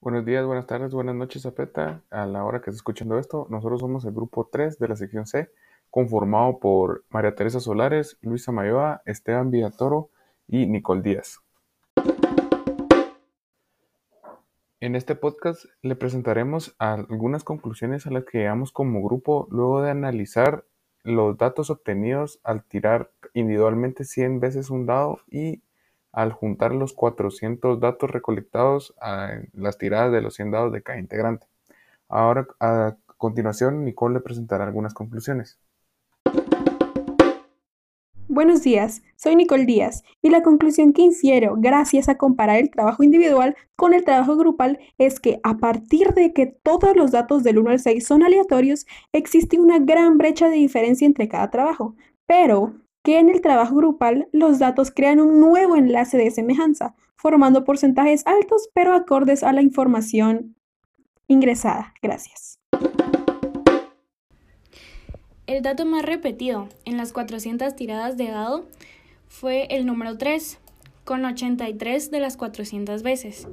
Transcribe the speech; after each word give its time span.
Buenos 0.00 0.24
días, 0.24 0.46
buenas 0.46 0.68
tardes, 0.68 0.92
buenas 0.92 1.16
noches, 1.16 1.42
Zapeta. 1.42 2.04
A 2.10 2.24
la 2.24 2.44
hora 2.44 2.60
que 2.60 2.70
esté 2.70 2.76
escuchando 2.76 3.18
esto, 3.18 3.48
nosotros 3.50 3.80
somos 3.80 4.04
el 4.04 4.12
grupo 4.12 4.48
3 4.50 4.78
de 4.78 4.86
la 4.86 4.94
sección 4.94 5.26
C, 5.26 5.50
conformado 5.90 6.60
por 6.60 7.04
María 7.10 7.34
Teresa 7.34 7.58
Solares, 7.58 8.16
Luisa 8.22 8.52
Mayoa, 8.52 9.02
Esteban 9.06 9.50
Villatoro 9.50 10.10
y 10.46 10.66
Nicole 10.68 11.02
Díaz. 11.02 11.40
En 14.78 14.94
este 14.94 15.16
podcast 15.16 15.64
le 15.82 15.96
presentaremos 15.96 16.76
algunas 16.78 17.42
conclusiones 17.42 18.06
a 18.06 18.12
las 18.12 18.24
que 18.24 18.38
llegamos 18.38 18.70
como 18.70 19.02
grupo 19.02 19.48
luego 19.50 19.82
de 19.82 19.90
analizar 19.90 20.64
los 21.02 21.36
datos 21.36 21.70
obtenidos 21.70 22.38
al 22.44 22.62
tirar 22.62 23.10
individualmente 23.34 24.04
100 24.04 24.38
veces 24.38 24.70
un 24.70 24.86
dado 24.86 25.18
y 25.28 25.64
al 26.18 26.32
juntar 26.32 26.74
los 26.74 26.94
400 26.94 27.78
datos 27.78 28.10
recolectados 28.10 28.92
en 29.00 29.50
las 29.52 29.78
tiradas 29.78 30.10
de 30.10 30.20
los 30.20 30.34
100 30.34 30.50
dados 30.50 30.72
de 30.72 30.82
cada 30.82 30.98
integrante. 30.98 31.46
Ahora, 32.08 32.44
a 32.58 32.96
continuación, 33.16 33.84
Nicole 33.84 34.14
le 34.14 34.20
presentará 34.20 34.64
algunas 34.64 34.94
conclusiones. 34.94 35.60
Buenos 38.26 38.62
días, 38.62 39.02
soy 39.14 39.36
Nicole 39.36 39.64
Díaz 39.64 40.02
y 40.20 40.30
la 40.30 40.42
conclusión 40.42 40.92
que 40.92 41.02
infiero 41.02 41.54
gracias 41.56 42.08
a 42.08 42.18
comparar 42.18 42.58
el 42.58 42.72
trabajo 42.72 43.04
individual 43.04 43.56
con 43.76 43.94
el 43.94 44.04
trabajo 44.04 44.36
grupal 44.36 44.80
es 44.98 45.20
que 45.20 45.38
a 45.44 45.58
partir 45.58 46.14
de 46.14 46.32
que 46.32 46.46
todos 46.46 46.96
los 46.96 47.12
datos 47.12 47.44
del 47.44 47.60
1 47.60 47.70
al 47.70 47.78
6 47.78 48.04
son 48.04 48.24
aleatorios, 48.24 48.86
existe 49.12 49.60
una 49.60 49.78
gran 49.78 50.18
brecha 50.18 50.48
de 50.48 50.56
diferencia 50.56 51.06
entre 51.06 51.28
cada 51.28 51.48
trabajo, 51.50 51.94
pero 52.26 52.74
que 53.08 53.18
en 53.18 53.30
el 53.30 53.40
trabajo 53.40 53.74
grupal 53.74 54.28
los 54.32 54.58
datos 54.58 54.90
crean 54.90 55.18
un 55.18 55.40
nuevo 55.40 55.76
enlace 55.76 56.18
de 56.18 56.30
semejanza, 56.30 56.94
formando 57.16 57.64
porcentajes 57.64 58.22
altos 58.26 58.68
pero 58.74 58.92
acordes 58.92 59.42
a 59.42 59.54
la 59.54 59.62
información 59.62 60.56
ingresada. 61.26 61.94
Gracias. 62.02 62.60
El 65.46 65.62
dato 65.62 65.86
más 65.86 66.04
repetido 66.04 66.68
en 66.84 66.98
las 66.98 67.14
400 67.14 67.74
tiradas 67.76 68.18
de 68.18 68.28
dado 68.28 68.66
fue 69.26 69.68
el 69.70 69.86
número 69.86 70.18
3, 70.18 70.58
con 71.04 71.24
83 71.24 72.10
de 72.10 72.20
las 72.20 72.36
400 72.36 73.02
veces, 73.02 73.48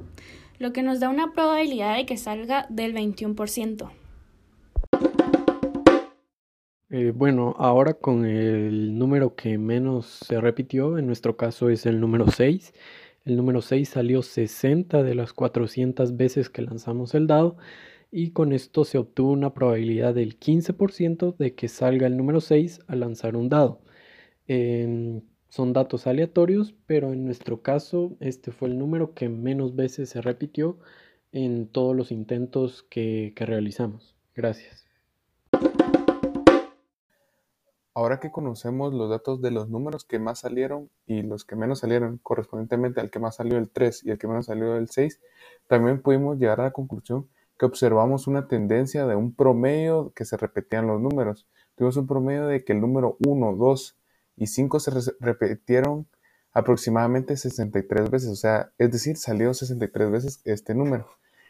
lo 0.58 0.74
que 0.74 0.82
nos 0.82 1.00
da 1.00 1.08
una 1.08 1.32
probabilidad 1.32 1.96
de 1.96 2.04
que 2.04 2.18
salga 2.18 2.66
del 2.68 2.94
21%. 2.94 3.90
Eh, 6.98 7.10
bueno, 7.14 7.54
ahora 7.58 7.92
con 7.92 8.24
el 8.24 8.98
número 8.98 9.34
que 9.34 9.58
menos 9.58 10.06
se 10.06 10.40
repitió, 10.40 10.96
en 10.96 11.06
nuestro 11.06 11.36
caso 11.36 11.68
es 11.68 11.84
el 11.84 12.00
número 12.00 12.26
6. 12.30 12.72
El 13.26 13.36
número 13.36 13.60
6 13.60 13.86
salió 13.86 14.22
60 14.22 15.02
de 15.02 15.14
las 15.14 15.34
400 15.34 16.16
veces 16.16 16.48
que 16.48 16.62
lanzamos 16.62 17.14
el 17.14 17.26
dado 17.26 17.58
y 18.10 18.30
con 18.30 18.52
esto 18.52 18.84
se 18.86 18.96
obtuvo 18.96 19.32
una 19.32 19.52
probabilidad 19.52 20.14
del 20.14 20.38
15% 20.38 21.36
de 21.36 21.54
que 21.54 21.68
salga 21.68 22.06
el 22.06 22.16
número 22.16 22.40
6 22.40 22.80
al 22.86 23.00
lanzar 23.00 23.36
un 23.36 23.50
dado. 23.50 23.82
Son 25.50 25.72
datos 25.74 26.06
aleatorios, 26.06 26.74
pero 26.86 27.12
en 27.12 27.26
nuestro 27.26 27.60
caso 27.60 28.16
este 28.20 28.52
fue 28.52 28.68
el 28.68 28.78
número 28.78 29.12
que 29.12 29.28
menos 29.28 29.76
veces 29.76 30.08
se 30.08 30.22
repitió 30.22 30.78
en 31.32 31.68
todos 31.68 31.94
los 31.94 32.10
intentos 32.10 32.84
que, 32.84 33.34
que 33.36 33.44
realizamos. 33.44 34.16
Gracias. 34.34 34.85
Ahora 37.96 38.20
que 38.20 38.30
conocemos 38.30 38.92
los 38.92 39.08
datos 39.08 39.40
de 39.40 39.50
los 39.50 39.70
números 39.70 40.04
que 40.04 40.18
más 40.18 40.40
salieron 40.40 40.90
y 41.06 41.22
los 41.22 41.46
que 41.46 41.56
menos 41.56 41.78
salieron, 41.78 42.18
correspondientemente 42.22 43.00
al 43.00 43.10
que 43.10 43.18
más 43.18 43.36
salió 43.36 43.56
el 43.56 43.70
3 43.70 44.04
y 44.04 44.10
al 44.10 44.18
que 44.18 44.28
menos 44.28 44.44
salió 44.44 44.76
el 44.76 44.90
6, 44.90 45.18
también 45.66 46.02
pudimos 46.02 46.38
llegar 46.38 46.60
a 46.60 46.64
la 46.64 46.72
conclusión 46.72 47.26
que 47.58 47.64
observamos 47.64 48.26
una 48.26 48.48
tendencia 48.48 49.06
de 49.06 49.16
un 49.16 49.34
promedio 49.34 50.12
que 50.14 50.26
se 50.26 50.36
repetían 50.36 50.86
los 50.86 51.00
números. 51.00 51.48
Tuvimos 51.74 51.96
un 51.96 52.06
promedio 52.06 52.46
de 52.46 52.64
que 52.64 52.74
el 52.74 52.82
número 52.82 53.16
1, 53.26 53.56
2 53.56 53.98
y 54.36 54.46
5 54.46 54.78
se 54.78 54.90
repitieron 55.18 56.06
aproximadamente 56.52 57.38
63 57.38 58.10
veces, 58.10 58.28
o 58.28 58.36
sea, 58.36 58.72
es 58.76 58.92
decir, 58.92 59.16
salió 59.16 59.54
63 59.54 60.10
veces 60.10 60.42
este 60.44 60.74
número. 60.74 61.08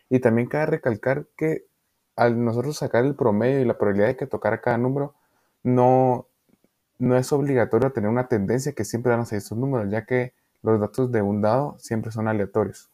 Y 0.08 0.20
también 0.20 0.46
cabe 0.46 0.66
recalcar 0.66 1.26
que 1.36 1.66
al 2.14 2.44
nosotros 2.44 2.76
sacar 2.76 3.04
el 3.04 3.16
promedio 3.16 3.60
y 3.60 3.64
la 3.64 3.76
probabilidad 3.76 4.06
de 4.06 4.16
que 4.16 4.28
tocara 4.28 4.60
cada 4.60 4.78
número, 4.78 5.16
no, 5.64 6.28
no 6.98 7.16
es 7.16 7.32
obligatorio 7.32 7.92
tener 7.92 8.10
una 8.10 8.28
tendencia 8.28 8.72
que 8.72 8.84
siempre 8.84 9.10
dan 9.10 9.20
a 9.20 9.36
estos 9.36 9.56
números, 9.56 9.90
ya 9.90 10.04
que 10.04 10.32
los 10.62 10.80
datos 10.80 11.12
de 11.12 11.22
un 11.22 11.42
dado 11.42 11.76
siempre 11.78 12.10
son 12.10 12.28
aleatorios. 12.28 12.90